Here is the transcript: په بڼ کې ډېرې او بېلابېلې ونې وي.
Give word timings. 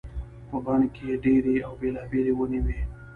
په 0.49 0.57
بڼ 0.65 0.79
کې 0.95 1.19
ډېرې 1.23 1.55
او 1.65 1.71
بېلابېلې 1.81 2.33
ونې 2.35 2.59
وي. 2.65 2.79